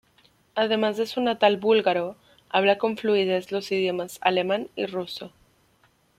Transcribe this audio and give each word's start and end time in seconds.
Además 0.55 0.97
de 0.97 1.05
su 1.05 1.21
natal 1.21 1.57
búlgaro, 1.57 2.15
habla 2.49 2.79
con 2.79 2.97
fluidez 2.97 3.51
los 3.51 3.71
idiomas 3.71 4.17
alemán 4.21 4.67
y 4.75 4.87
ruso. 4.87 5.31